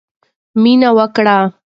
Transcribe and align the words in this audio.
مینه 0.61 0.89
ورکړئ. 0.97 1.41